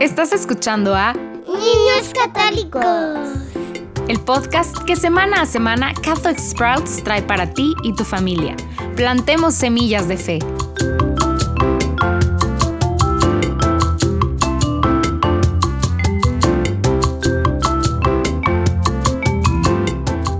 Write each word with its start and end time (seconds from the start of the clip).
Estás 0.00 0.32
escuchando 0.32 0.94
a 0.94 1.12
Niños 1.12 2.12
Católicos. 2.14 2.84
El 4.06 4.20
podcast 4.20 4.78
que 4.84 4.94
semana 4.94 5.42
a 5.42 5.46
semana 5.46 5.92
Catholic 5.92 6.38
Sprouts 6.38 7.02
trae 7.02 7.20
para 7.20 7.52
ti 7.52 7.74
y 7.82 7.92
tu 7.94 8.04
familia. 8.04 8.54
Plantemos 8.94 9.56
semillas 9.56 10.06
de 10.06 10.16
fe. 10.16 10.38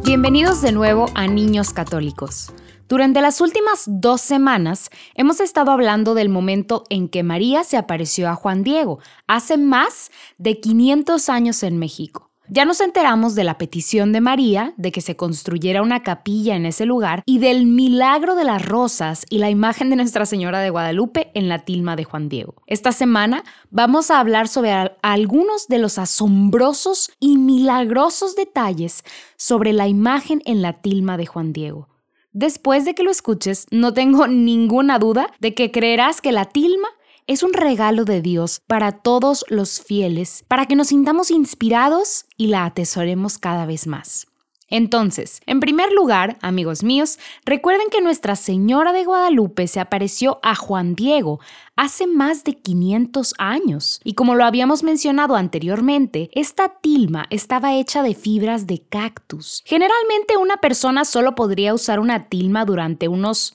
Bienvenidos 0.04 0.62
de 0.62 0.70
nuevo 0.70 1.06
a 1.16 1.26
Niños 1.26 1.72
Católicos. 1.72 2.52
Durante 2.88 3.20
las 3.20 3.42
últimas 3.42 3.84
dos 3.86 4.22
semanas 4.22 4.88
hemos 5.14 5.40
estado 5.40 5.72
hablando 5.72 6.14
del 6.14 6.30
momento 6.30 6.84
en 6.88 7.10
que 7.10 7.22
María 7.22 7.62
se 7.62 7.76
apareció 7.76 8.30
a 8.30 8.34
Juan 8.34 8.62
Diego, 8.62 8.98
hace 9.26 9.58
más 9.58 10.10
de 10.38 10.58
500 10.58 11.28
años 11.28 11.62
en 11.64 11.76
México. 11.76 12.30
Ya 12.48 12.64
nos 12.64 12.80
enteramos 12.80 13.34
de 13.34 13.44
la 13.44 13.58
petición 13.58 14.14
de 14.14 14.22
María 14.22 14.72
de 14.78 14.90
que 14.90 15.02
se 15.02 15.16
construyera 15.16 15.82
una 15.82 16.02
capilla 16.02 16.56
en 16.56 16.64
ese 16.64 16.86
lugar 16.86 17.22
y 17.26 17.40
del 17.40 17.66
milagro 17.66 18.34
de 18.36 18.44
las 18.44 18.64
rosas 18.64 19.26
y 19.28 19.36
la 19.36 19.50
imagen 19.50 19.90
de 19.90 19.96
Nuestra 19.96 20.24
Señora 20.24 20.60
de 20.60 20.70
Guadalupe 20.70 21.30
en 21.34 21.50
la 21.50 21.58
tilma 21.58 21.94
de 21.94 22.04
Juan 22.04 22.30
Diego. 22.30 22.54
Esta 22.66 22.92
semana 22.92 23.44
vamos 23.70 24.10
a 24.10 24.18
hablar 24.18 24.48
sobre 24.48 24.72
algunos 25.02 25.68
de 25.68 25.76
los 25.76 25.98
asombrosos 25.98 27.10
y 27.20 27.36
milagrosos 27.36 28.34
detalles 28.34 29.04
sobre 29.36 29.74
la 29.74 29.88
imagen 29.88 30.40
en 30.46 30.62
la 30.62 30.80
tilma 30.80 31.18
de 31.18 31.26
Juan 31.26 31.52
Diego. 31.52 31.86
Después 32.32 32.84
de 32.84 32.94
que 32.94 33.02
lo 33.02 33.10
escuches, 33.10 33.66
no 33.70 33.94
tengo 33.94 34.26
ninguna 34.28 34.98
duda 34.98 35.32
de 35.40 35.54
que 35.54 35.70
creerás 35.70 36.20
que 36.20 36.32
la 36.32 36.44
tilma 36.44 36.88
es 37.26 37.42
un 37.42 37.52
regalo 37.52 38.04
de 38.04 38.22
Dios 38.22 38.62
para 38.66 38.92
todos 38.92 39.44
los 39.48 39.82
fieles, 39.82 40.44
para 40.48 40.66
que 40.66 40.76
nos 40.76 40.88
sintamos 40.88 41.30
inspirados 41.30 42.24
y 42.38 42.46
la 42.46 42.64
atesoremos 42.64 43.36
cada 43.36 43.66
vez 43.66 43.86
más. 43.86 44.26
Entonces, 44.70 45.40
en 45.46 45.60
primer 45.60 45.92
lugar, 45.92 46.36
amigos 46.42 46.82
míos, 46.82 47.18
recuerden 47.46 47.88
que 47.90 48.02
Nuestra 48.02 48.36
Señora 48.36 48.92
de 48.92 49.04
Guadalupe 49.04 49.66
se 49.66 49.80
apareció 49.80 50.40
a 50.42 50.54
Juan 50.54 50.94
Diego 50.94 51.40
hace 51.74 52.06
más 52.06 52.44
de 52.44 52.54
500 52.54 53.34
años. 53.38 54.00
Y 54.04 54.14
como 54.14 54.34
lo 54.34 54.44
habíamos 54.44 54.82
mencionado 54.82 55.36
anteriormente, 55.36 56.28
esta 56.34 56.80
tilma 56.80 57.26
estaba 57.30 57.76
hecha 57.76 58.02
de 58.02 58.14
fibras 58.14 58.66
de 58.66 58.82
cactus. 58.86 59.62
Generalmente 59.64 60.36
una 60.36 60.58
persona 60.58 61.04
solo 61.06 61.34
podría 61.34 61.72
usar 61.72 61.98
una 61.98 62.28
tilma 62.28 62.66
durante 62.66 63.08
unos 63.08 63.54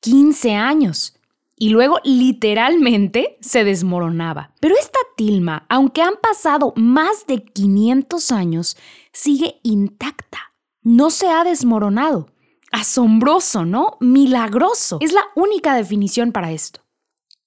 15 0.00 0.54
años. 0.54 1.13
Y 1.56 1.68
luego 1.68 2.00
literalmente 2.04 3.38
se 3.40 3.64
desmoronaba. 3.64 4.52
Pero 4.60 4.74
esta 4.78 4.98
tilma, 5.16 5.66
aunque 5.68 6.02
han 6.02 6.14
pasado 6.20 6.72
más 6.76 7.26
de 7.26 7.44
500 7.44 8.32
años, 8.32 8.76
sigue 9.12 9.60
intacta. 9.62 10.52
No 10.82 11.10
se 11.10 11.28
ha 11.28 11.44
desmoronado. 11.44 12.28
Asombroso, 12.72 13.64
¿no? 13.64 13.96
Milagroso. 14.00 14.98
Es 15.00 15.12
la 15.12 15.24
única 15.36 15.74
definición 15.76 16.32
para 16.32 16.50
esto. 16.50 16.83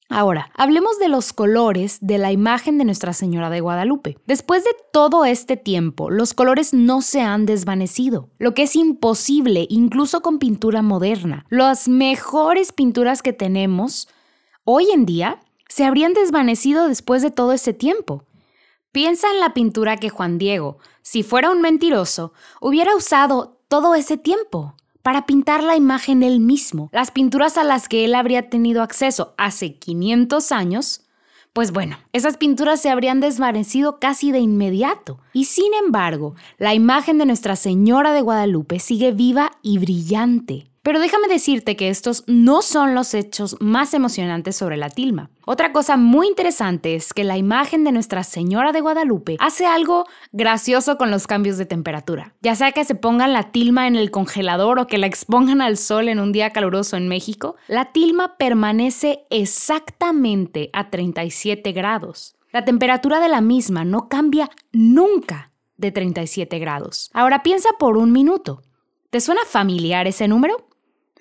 Ahora, 0.09 0.49
hablemos 0.55 0.99
de 0.99 1.09
los 1.09 1.33
colores 1.33 1.97
de 1.99 2.17
la 2.17 2.31
imagen 2.31 2.77
de 2.77 2.85
Nuestra 2.85 3.11
Señora 3.11 3.49
de 3.49 3.59
Guadalupe. 3.59 4.17
Después 4.25 4.63
de 4.63 4.69
todo 4.93 5.25
este 5.25 5.57
tiempo, 5.57 6.09
los 6.09 6.33
colores 6.33 6.73
no 6.73 7.01
se 7.01 7.21
han 7.21 7.45
desvanecido, 7.45 8.29
lo 8.37 8.53
que 8.53 8.63
es 8.63 8.75
imposible 8.77 9.67
incluso 9.69 10.21
con 10.21 10.39
pintura 10.39 10.81
moderna. 10.81 11.45
Las 11.49 11.89
mejores 11.89 12.71
pinturas 12.71 13.21
que 13.21 13.33
tenemos 13.33 14.07
hoy 14.63 14.91
en 14.91 15.05
día 15.05 15.41
se 15.67 15.83
habrían 15.83 16.13
desvanecido 16.13 16.87
después 16.87 17.21
de 17.21 17.31
todo 17.31 17.51
ese 17.51 17.73
tiempo. 17.73 18.23
Piensa 18.93 19.29
en 19.29 19.41
la 19.41 19.53
pintura 19.53 19.97
que 19.97 20.09
Juan 20.09 20.37
Diego, 20.37 20.77
si 21.01 21.21
fuera 21.21 21.51
un 21.51 21.59
mentiroso, 21.59 22.31
hubiera 22.61 22.95
usado 22.95 23.59
todo 23.67 23.93
ese 23.93 24.15
tiempo 24.15 24.75
para 25.07 25.25
pintar 25.25 25.63
la 25.63 25.77
imagen 25.77 26.21
él 26.21 26.41
mismo. 26.41 26.89
Las 26.91 27.11
pinturas 27.11 27.57
a 27.57 27.63
las 27.63 27.87
que 27.87 28.03
él 28.03 28.13
habría 28.13 28.49
tenido 28.49 28.83
acceso 28.83 29.35
hace 29.37 29.75
500 29.75 30.51
años, 30.51 31.05
pues 31.53 31.71
bueno, 31.71 31.97
esas 32.11 32.35
pinturas 32.35 32.81
se 32.81 32.89
habrían 32.89 33.21
desvanecido 33.21 33.99
casi 34.01 34.33
de 34.33 34.39
inmediato. 34.39 35.21
Y 35.31 35.45
sin 35.45 35.73
embargo, 35.81 36.35
la 36.57 36.73
imagen 36.73 37.19
de 37.19 37.25
Nuestra 37.25 37.55
Señora 37.55 38.11
de 38.11 38.19
Guadalupe 38.19 38.79
sigue 38.79 39.13
viva 39.13 39.53
y 39.61 39.77
brillante. 39.77 40.71
Pero 40.87 41.01
déjame 41.01 41.27
decirte 41.27 41.75
que 41.75 41.89
estos 41.89 42.23
no 42.27 42.61
son 42.61 42.95
los 42.95 43.13
hechos 43.13 43.57
más 43.59 43.93
emocionantes 43.93 44.55
sobre 44.55 44.77
la 44.77 44.89
tilma. 44.89 45.29
Otra 45.45 45.73
cosa 45.73 45.97
muy 45.97 46.27
interesante 46.27 46.95
es 46.95 47.11
que 47.11 47.25
la 47.25 47.35
imagen 47.35 47.83
de 47.83 47.91
Nuestra 47.91 48.23
Señora 48.23 48.71
de 48.71 48.79
Guadalupe 48.79 49.35
hace 49.41 49.65
algo 49.65 50.05
gracioso 50.31 50.97
con 50.97 51.11
los 51.11 51.27
cambios 51.27 51.57
de 51.57 51.65
temperatura. 51.65 52.35
Ya 52.39 52.55
sea 52.55 52.71
que 52.71 52.85
se 52.85 52.95
pongan 52.95 53.33
la 53.33 53.51
tilma 53.51 53.85
en 53.85 53.97
el 53.97 54.11
congelador 54.11 54.79
o 54.79 54.87
que 54.87 54.97
la 54.97 55.07
expongan 55.07 55.59
al 55.59 55.75
sol 55.75 56.07
en 56.07 56.21
un 56.21 56.31
día 56.31 56.51
caluroso 56.51 56.95
en 56.95 57.09
México, 57.09 57.57
la 57.67 57.91
tilma 57.91 58.37
permanece 58.37 59.25
exactamente 59.29 60.69
a 60.71 60.89
37 60.89 61.69
grados. 61.73 62.37
La 62.53 62.63
temperatura 62.63 63.19
de 63.19 63.27
la 63.27 63.41
misma 63.41 63.83
no 63.83 64.07
cambia 64.07 64.49
nunca 64.71 65.51
de 65.75 65.91
37 65.91 66.59
grados. 66.59 67.11
Ahora 67.13 67.43
piensa 67.43 67.71
por 67.77 67.97
un 67.97 68.13
minuto. 68.13 68.61
¿Te 69.09 69.19
suena 69.19 69.41
familiar 69.45 70.07
ese 70.07 70.29
número? 70.29 70.66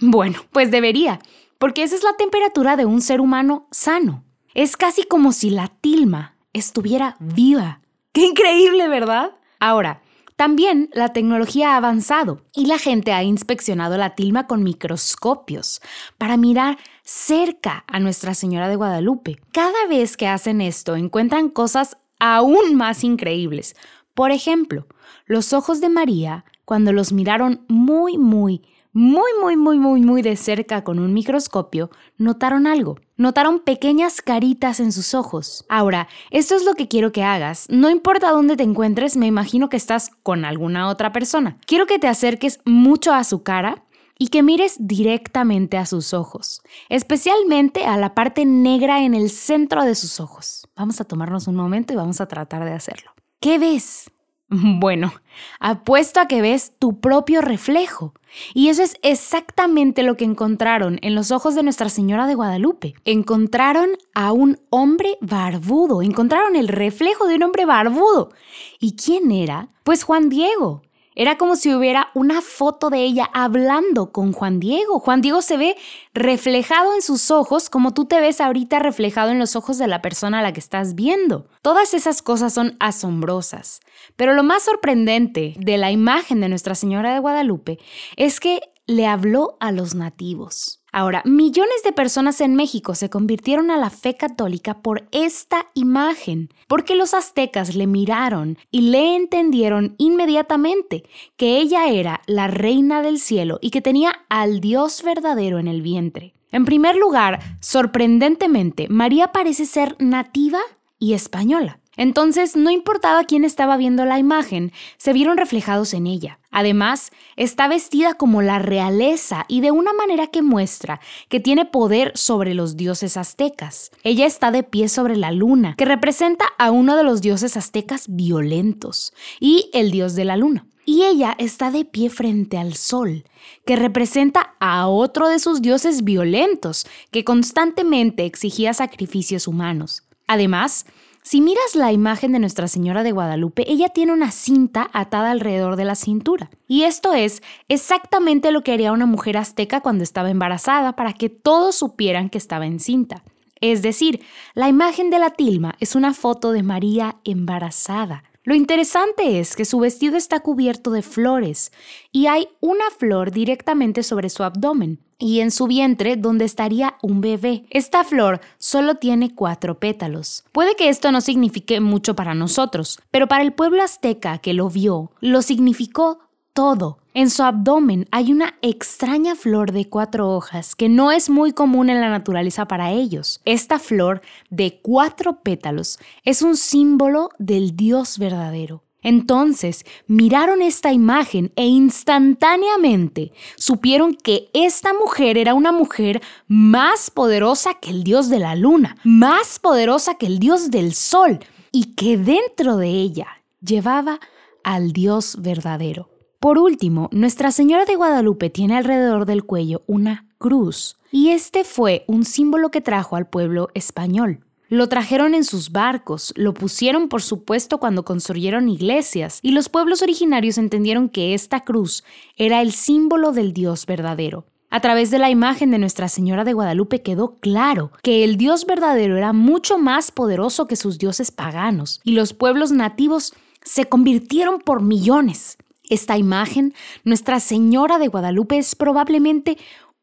Bueno, 0.01 0.41
pues 0.53 0.71
debería, 0.71 1.21
porque 1.59 1.83
esa 1.83 1.97
es 1.97 2.03
la 2.03 2.17
temperatura 2.17 2.77
de 2.77 2.85
un 2.85 3.01
ser 3.01 3.21
humano 3.21 3.67
sano. 3.71 4.25
Es 4.55 4.77
casi 4.77 5.05
como 5.05 5.33
si 5.33 5.51
la 5.51 5.69
tilma 5.69 6.37
estuviera 6.53 7.17
viva. 7.21 7.81
¡Qué 8.13 8.23
increíble, 8.23 8.89
¿verdad? 8.89 9.33
Ahora, 9.61 10.03
también 10.37 10.91
la 10.93 11.15
tecnología 11.15 11.73
ha 11.73 11.77
avanzado 11.79 12.43
y 12.55 12.67
la 12.67 12.79
gente 12.79 13.13
ha 13.13 13.23
inspeccionado 13.23 13.97
la 13.97 14.15
tilma 14.15 14.47
con 14.47 14.63
microscopios 14.63 15.81
para 16.19 16.37
mirar 16.37 16.77
cerca 17.03 17.85
a 17.87 18.01
Nuestra 18.01 18.35
Señora 18.35 18.69
de 18.69 18.77
Guadalupe. 18.77 19.39
Cada 19.53 19.87
vez 19.89 20.19
que 20.19 20.29
hacen 20.29 20.61
esto 20.61 20.95
encuentran 20.95 21.49
cosas 21.49 21.97
aún 22.19 22.75
más 22.75 23.03
increíbles. 23.03 23.77
Por 24.13 24.31
ejemplo, 24.31 24.87
los 25.25 25.55
ojos 25.55 25.81
de 25.81 25.89
María, 25.89 26.45
cuando 26.67 26.93
los 26.93 27.13
miraron 27.13 27.65
muy, 27.69 28.19
muy, 28.19 28.63
muy, 28.97 29.31
muy, 29.43 29.59
muy, 29.59 29.79
muy, 29.79 30.01
muy 30.01 30.23
de 30.23 30.37
cerca 30.37 30.83
con 30.83 30.99
un 30.99 31.13
microscopio, 31.13 31.91
notaron 32.17 32.67
algo. 32.67 32.97
Notaron 33.19 33.61
pequeñas 33.61 34.23
caritas 34.23 34.81
en 34.81 34.91
sus 34.91 35.13
ojos. 35.13 35.67
Ahora, 35.69 36.09
esto 36.31 36.55
es 36.55 36.65
lo 36.65 36.73
que 36.73 36.89
quiero 36.89 37.13
que 37.13 37.23
hagas. 37.23 37.67
No 37.69 37.91
importa 37.91 38.31
dónde 38.31 38.57
te 38.57 38.63
encuentres, 38.63 39.19
me 39.19 39.27
imagino 39.27 39.69
que 39.69 39.77
estás 39.77 40.13
con 40.23 40.47
alguna 40.47 40.89
otra 40.89 41.13
persona. 41.13 41.59
Quiero 41.67 41.85
que 41.85 41.99
te 41.99 42.09
acerques 42.09 42.59
mucho 42.65 43.13
a 43.13 43.23
su 43.25 43.43
cara 43.43 43.85
y 44.19 44.29
que 44.29 44.43
mires 44.43 44.77
directamente 44.79 45.77
a 45.77 45.85
sus 45.85 46.15
ojos, 46.15 46.63
especialmente 46.89 47.85
a 47.85 47.99
la 47.99 48.15
parte 48.15 48.47
negra 48.47 49.03
en 49.03 49.13
el 49.13 49.29
centro 49.29 49.85
de 49.85 49.95
sus 49.95 50.21
ojos. 50.21 50.69
Vamos 50.75 51.03
a 51.03 51.05
tomarnos 51.05 51.49
un 51.49 51.57
momento 51.57 51.93
y 51.93 51.97
vamos 51.97 52.23
a 52.23 52.29
tratar 52.29 52.65
de 52.65 52.73
hacerlo. 52.73 53.11
¿Qué 53.41 53.59
ves? 53.59 54.11
Bueno, 54.79 55.13
apuesto 55.61 56.21
a 56.21 56.29
que 56.29 56.41
ves 56.41 56.73
tu 56.79 57.01
propio 57.01 57.41
reflejo. 57.41 58.15
Y 58.55 58.69
eso 58.69 58.83
es 58.83 58.97
exactamente 59.03 60.03
lo 60.03 60.17
que 60.17 60.25
encontraron 60.25 60.99
en 61.03 61.15
los 61.15 61.31
ojos 61.31 61.55
de 61.55 61.63
Nuestra 61.63 61.89
Señora 61.89 62.27
de 62.27 62.35
Guadalupe. 62.35 62.95
Encontraron 63.05 63.91
a 64.15 64.33
un 64.33 64.61
hombre 64.71 65.17
barbudo, 65.21 66.03
encontraron 66.03 66.55
el 66.55 66.69
reflejo 66.69 67.27
de 67.27 67.37
un 67.37 67.45
hombre 67.45 67.65
barbudo. 67.65 68.31
¿Y 68.79 68.95
quién 68.97 69.31
era? 69.31 69.71
Pues 69.85 70.05
Juan 70.05 70.29
Diego, 70.29 70.83
era 71.17 71.39
como 71.39 71.57
si 71.57 71.75
hubiera 71.75 72.11
una 72.15 72.43
foto 72.43 72.91
de 72.91 73.03
ella 73.03 73.29
hablando 73.33 74.13
con 74.13 74.33
Juan 74.33 74.61
Diego. 74.61 75.01
Juan 75.01 75.23
Diego 75.23 75.43
se 75.43 75.57
ve 75.57 75.77
reflejado 76.13 76.95
en 76.95 77.03
sus 77.03 77.31
ojos 77.31 77.71
como 77.71 77.95
tú 77.95 78.05
te 78.05 78.21
ves 78.21 78.41
ahorita 78.41 78.79
reflejado 78.79 79.31
en 79.31 79.39
los 79.39 79.57
ojos 79.57 79.79
de 79.79 79.89
la 79.89 80.03
persona 80.03 80.39
a 80.39 80.43
la 80.43 80.53
que 80.53 80.61
estás 80.61 80.95
viendo. 80.95 81.47
Todas 81.63 81.95
esas 81.95 82.21
cosas 82.21 82.53
son 82.53 82.77
asombrosas. 82.79 83.81
Pero 84.17 84.35
lo 84.35 84.43
más 84.43 84.63
sorprendente 84.63 85.55
de 85.59 85.79
la 85.79 85.91
imagen 85.91 86.41
de 86.41 86.51
Nuestra 86.51 86.75
Señora 86.75 87.15
de 87.15 87.21
Guadalupe 87.21 87.79
es 88.17 88.39
que 88.39 88.61
le 88.87 89.07
habló 89.07 89.57
a 89.59 89.73
los 89.73 89.95
nativos. 89.95 90.83
Ahora, 90.99 91.21
millones 91.27 91.83
de 91.85 91.93
personas 91.93 92.41
en 92.41 92.55
México 92.55 92.95
se 92.95 93.11
convirtieron 93.11 93.71
a 93.71 93.77
la 93.77 93.91
fe 93.91 94.17
católica 94.17 94.81
por 94.81 95.07
esta 95.13 95.67
imagen, 95.75 96.49
porque 96.69 96.95
los 96.95 97.13
aztecas 97.13 97.75
le 97.75 97.87
miraron 97.87 98.57
y 98.71 98.81
le 98.81 99.15
entendieron 99.15 99.95
inmediatamente 99.99 101.05
que 101.37 101.59
ella 101.59 101.91
era 101.91 102.23
la 102.27 102.47
reina 102.47 103.03
del 103.03 103.19
cielo 103.19 103.59
y 103.61 103.69
que 103.69 103.83
tenía 103.83 104.25
al 104.31 104.61
Dios 104.61 105.03
verdadero 105.03 105.59
en 105.59 105.69
el 105.69 105.83
vientre. 105.83 106.33
En 106.51 106.65
primer 106.65 106.97
lugar, 106.97 107.41
sorprendentemente, 107.61 108.89
María 108.89 109.33
parece 109.33 109.67
ser 109.67 109.97
nativa 109.99 110.61
y 110.99 111.13
española. 111.13 111.79
Entonces, 111.97 112.57
no 112.57 112.71
importaba 112.71 113.25
quién 113.25 113.45
estaba 113.45 113.77
viendo 113.77 114.05
la 114.05 114.19
imagen, 114.19 114.73
se 114.99 115.13
vieron 115.13 115.37
reflejados 115.37 115.95
en 115.95 116.07
ella. 116.07 116.39
Además, 116.51 117.11
está 117.37 117.69
vestida 117.69 118.15
como 118.15 118.43
la 118.43 118.59
realeza 118.59 119.45
y 119.49 119.61
de 119.61 119.71
una 119.71 119.93
manera 119.93 120.27
que 120.27 120.43
muestra 120.43 121.01
que 121.29 121.41
tiene 121.41 121.65
poder 121.65 122.13
sobre 122.15 122.55
los 122.55 122.77
dioses 122.77 123.17
aztecas. 123.17 123.91
Ella 124.03 124.27
está 124.27 124.51
de 124.51 124.63
pie 124.63 124.89
sobre 124.89 125.17
la 125.17 125.33
luna, 125.33 125.75
que 125.77 125.85
representa 125.85 126.47
a 126.59 126.71
uno 126.71 126.97
de 126.97 127.03
los 127.03 127.21
dioses 127.21 127.57
aztecas 127.57 128.07
violentos, 128.09 129.13
y 129.41 129.71
el 129.73 129.91
dios 129.91 130.15
de 130.15 130.25
la 130.25 130.37
luna. 130.37 130.67
Y 130.89 131.03
ella 131.03 131.35
está 131.39 131.73
de 131.73 131.85
pie 131.85 132.11
frente 132.11 132.59
al 132.59 132.75
sol, 132.75 133.25
que 133.65 133.75
representa 133.75 134.55
a 134.61 134.87
otro 134.87 135.29
de 135.29 135.41
sus 135.41 135.61
dioses 135.61 136.05
violentos, 136.05 136.87
que 137.11 137.25
constantemente 137.25 138.25
exigía 138.25 138.73
sacrificios 138.73 139.49
humanos. 139.49 140.05
Además, 140.29 140.87
si 141.27 141.41
miras 141.41 141.75
la 141.75 141.91
imagen 141.91 142.31
de 142.31 142.39
Nuestra 142.39 142.69
Señora 142.69 143.03
de 143.03 143.11
Guadalupe, 143.11 143.65
ella 143.67 143.89
tiene 143.89 144.13
una 144.13 144.31
cinta 144.31 144.89
atada 144.93 145.33
alrededor 145.33 145.75
de 145.75 145.85
la 145.85 145.97
cintura. 145.97 146.51
Y 146.69 146.85
esto 146.85 147.15
es 147.15 147.43
exactamente 147.67 148.53
lo 148.53 148.63
que 148.63 148.71
haría 148.71 148.93
una 148.93 149.07
mujer 149.07 149.37
azteca 149.37 149.81
cuando 149.81 150.05
estaba 150.05 150.31
embarazada 150.31 150.95
para 150.95 151.15
que 151.15 151.29
todos 151.29 151.75
supieran 151.75 152.31
que 152.31 152.39
estaba 152.39 152.67
encinta. 152.67 153.25
Es 153.61 153.83
decir, 153.83 154.21
la 154.55 154.69
imagen 154.69 155.11
de 155.11 155.19
la 155.19 155.31
tilma 155.31 155.75
es 155.81 155.97
una 155.97 156.15
foto 156.15 156.53
de 156.53 156.63
María 156.63 157.17
embarazada. 157.25 158.23
Lo 158.45 158.55
interesante 158.55 159.41
es 159.41 159.57
que 159.57 159.65
su 159.65 159.81
vestido 159.81 160.17
está 160.17 160.39
cubierto 160.39 160.93
de 160.93 161.03
flores 161.03 161.73
y 162.13 162.29
hay 162.29 162.51
una 162.61 162.89
flor 162.97 163.33
directamente 163.33 164.05
sobre 164.05 164.31
su 164.31 164.45
abdomen 164.45 165.01
y 165.19 165.41
en 165.41 165.51
su 165.51 165.67
vientre 165.67 166.17
donde 166.17 166.45
estaría 166.45 166.97
un 167.03 167.21
bebé. 167.21 167.65
Esta 167.71 168.05
flor 168.05 168.41
solo 168.59 168.97
tiene 168.97 169.35
cuatro 169.35 169.79
pétalos. 169.79 170.45
Puede 170.53 170.77
que 170.77 170.89
esto 170.89 171.13
no 171.13 171.21
signifique 171.21 171.81
mucho 171.81 172.15
para 172.15 172.35
nosotros, 172.35 173.01
pero 173.11 173.27
para 173.27 173.43
el 173.43 173.53
pueblo 173.53 173.83
azteca 173.83 174.39
que 174.39 174.55
lo 174.55 174.69
vio, 174.69 175.13
lo 175.21 175.43
significó 175.43 176.19
todo. 176.53 176.99
En 177.13 177.31
su 177.31 177.43
abdomen 177.43 178.09
hay 178.11 178.33
una 178.33 178.55
extraña 178.63 179.37
flor 179.37 179.73
de 179.73 179.89
cuatro 179.89 180.31
hojas 180.31 180.75
que 180.75 180.89
no 180.89 181.13
es 181.13 181.31
muy 181.31 181.53
común 181.53 181.91
en 181.91 182.01
la 182.01 182.09
naturaleza 182.09 182.67
para 182.67 182.93
ellos. 182.93 183.41
Esta 183.45 183.79
flor 183.79 184.23
de 184.51 184.81
cuatro 184.83 185.43
pétalos 185.43 185.99
es 186.25 186.43
un 186.43 186.57
símbolo 186.57 187.29
del 187.39 187.77
Dios 187.77 188.19
verdadero. 188.19 188.86
Entonces 189.07 189.87
miraron 190.09 190.63
esta 190.63 190.93
imagen 190.93 191.53
e 191.55 191.65
instantáneamente 191.65 193.31
supieron 193.55 194.17
que 194.17 194.49
esta 194.53 194.93
mujer 194.95 195.39
era 195.39 195.55
una 195.55 195.71
mujer 195.71 196.21
más 196.49 197.13
poderosa 197.13 197.75
que 197.75 197.91
el 197.91 198.03
dios 198.03 198.29
de 198.29 198.41
la 198.41 198.57
luna, 198.57 198.97
más 199.05 199.61
poderosa 199.61 200.17
que 200.17 200.27
el 200.27 200.41
dios 200.41 200.73
del 200.73 200.93
sol 200.93 201.39
y 201.71 201.95
que 201.95 202.19
dentro 202.19 202.79
de 202.79 202.89
ella 202.89 203.29
llevaba 203.61 204.19
al 204.65 204.91
dios 204.93 205.37
verdadero. 205.41 206.11
Por 206.41 206.59
último, 206.59 207.09
Nuestra 207.13 207.53
Señora 207.53 207.85
de 207.85 207.95
Guadalupe 207.95 208.51
tiene 208.51 208.77
alrededor 208.77 209.25
del 209.25 209.45
cuello 209.45 209.83
una 209.87 210.27
cruz, 210.39 210.99
y 211.13 211.29
este 211.29 211.63
fue 211.63 212.05
un 212.09 212.25
símbolo 212.25 212.73
que 212.73 212.81
trajo 212.81 213.15
al 213.15 213.29
pueblo 213.29 213.69
español. 213.75 214.46
Lo 214.69 214.89
trajeron 214.89 215.35
en 215.35 215.45
sus 215.45 215.71
barcos, 215.71 216.33
lo 216.37 216.53
pusieron 216.53 217.09
por 217.09 217.23
supuesto 217.23 217.79
cuando 217.79 218.05
construyeron 218.05 218.69
iglesias, 218.69 219.39
y 219.43 219.53
los 219.53 219.69
pueblos 219.69 220.03
originarios 220.03 220.59
entendieron 220.59 221.09
que 221.09 221.35
esta 221.35 221.61
cruz 221.61 222.03
era 222.37 222.61
el 222.63 222.73
símbolo 222.73 223.31
del 223.31 223.53
Dios 223.53 223.87
verdadero. 223.87 224.45
A 224.69 224.81
través 224.81 225.13
de 225.13 225.21
la 225.21 225.31
imagen 225.31 225.71
de 225.71 225.79
Nuestra 225.79 226.09
Señora 226.09 226.43
de 226.43 226.53
Guadalupe 226.53 227.01
quedó 227.01 227.37
claro 227.37 227.93
que 228.03 228.25
el 228.25 228.37
Dios 228.37 228.67
verdadero 228.67 229.17
era 229.17 229.33
mucho 229.33 229.79
más 229.79 230.11
poderoso 230.11 230.67
que 230.67 230.75
sus 230.75 230.99
dioses 230.99 231.31
paganos, 231.31 232.01
y 232.03 232.13
los 232.13 232.35
pueblos 232.35 232.73
nativos 232.73 233.35
se 233.63 233.85
convirtieron 233.85 234.59
por 234.59 234.83
millones. 234.83 235.59
Esta 235.89 236.19
imagen, 236.19 236.75
Nuestra 237.05 237.39
Señora 237.39 237.99
de 237.99 238.09
Guadalupe, 238.09 238.59
es 238.59 238.75
probablemente 238.75 239.57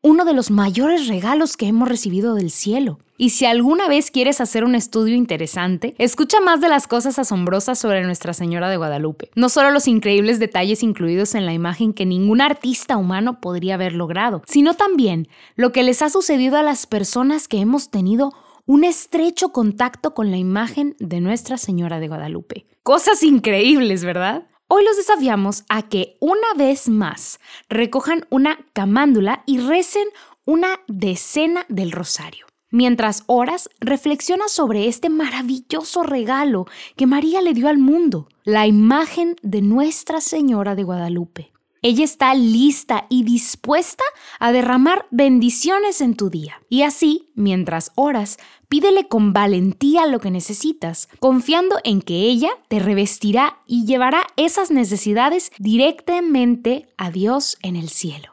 uno 0.06 0.26
de 0.26 0.34
los 0.34 0.52
mayores 0.52 1.08
regalos 1.08 1.56
que 1.56 1.66
hemos 1.66 1.88
recibido 1.88 2.36
del 2.36 2.52
cielo. 2.52 3.00
Y 3.18 3.30
si 3.30 3.46
alguna 3.46 3.88
vez 3.88 4.12
quieres 4.12 4.42
hacer 4.42 4.66
un 4.66 4.76
estudio 4.76 5.16
interesante, 5.16 5.96
escucha 5.98 6.42
más 6.42 6.60
de 6.60 6.68
las 6.68 6.88
cosas 6.88 7.20
asombrosas 7.20 7.80
sobre 7.80 8.04
Nuestra 8.04 8.34
Señora 8.34 8.68
de 8.68 8.76
Guadalupe. 8.76 9.30
No 9.36 9.48
solo 9.48 9.72
los 9.72 9.88
increíbles 9.88 10.40
detalles 10.40 10.84
incluidos 10.84 11.36
en 11.36 11.46
la 11.46 11.54
imagen 11.54 11.94
que 11.94 12.06
ningún 12.06 12.42
artista 12.42 12.98
humano 12.98 13.40
podría 13.40 13.76
haber 13.76 13.94
logrado, 13.94 14.42
sino 14.46 14.74
también 14.74 15.30
lo 15.56 15.72
que 15.72 15.84
les 15.84 16.02
ha 16.02 16.10
sucedido 16.10 16.58
a 16.58 16.64
las 16.64 16.86
personas 16.86 17.48
que 17.48 17.62
hemos 17.62 17.90
tenido 17.90 18.34
un 18.66 18.84
estrecho 18.84 19.54
contacto 19.54 20.14
con 20.14 20.32
la 20.32 20.38
imagen 20.38 20.98
de 21.00 21.22
Nuestra 21.22 21.58
Señora 21.58 22.02
de 22.02 22.10
Guadalupe. 22.10 22.66
Cosas 22.84 23.24
increíbles, 23.24 24.04
¿verdad? 24.04 24.48
Hoy 24.68 24.84
los 24.84 24.98
desafiamos 24.98 25.66
a 25.70 25.84
que 25.84 26.18
una 26.20 26.54
vez 26.56 26.90
más 26.90 27.40
recojan 27.70 28.26
una 28.30 28.58
camándula 28.74 29.44
y 29.46 29.60
recen 29.60 30.08
una 30.46 30.80
decena 30.88 31.66
del 31.70 31.92
rosario. 31.92 32.48
Mientras 32.72 33.24
oras, 33.28 33.70
reflexiona 33.80 34.48
sobre 34.48 34.88
este 34.88 35.10
maravilloso 35.10 36.02
regalo 36.02 36.66
que 36.96 37.06
María 37.06 37.42
le 37.42 37.54
dio 37.54 37.68
al 37.68 37.78
mundo, 37.78 38.30
la 38.46 38.66
imagen 38.66 39.36
de 39.44 39.62
Nuestra 39.62 40.22
Señora 40.22 40.74
de 40.74 40.82
Guadalupe. 40.84 41.53
Ella 41.86 42.06
está 42.06 42.34
lista 42.34 43.08
y 43.10 43.24
dispuesta 43.24 44.06
a 44.40 44.54
derramar 44.54 45.06
bendiciones 45.12 46.00
en 46.00 46.16
tu 46.16 46.30
día. 46.30 46.62
Y 46.70 46.84
así, 46.84 47.30
mientras 47.36 47.92
oras, 47.96 48.38
pídele 48.70 49.10
con 49.10 49.34
valentía 49.34 50.08
lo 50.08 50.20
que 50.20 50.32
necesitas, 50.32 51.10
confiando 51.20 51.76
en 51.84 52.02
que 52.02 52.22
ella 52.22 52.52
te 52.70 52.80
revestirá 52.80 53.60
y 53.68 53.86
llevará 53.86 54.26
esas 54.38 54.72
necesidades 54.72 55.52
directamente 55.60 56.88
a 56.98 57.12
Dios 57.12 57.58
en 57.62 57.76
el 57.76 57.90
cielo. 57.90 58.33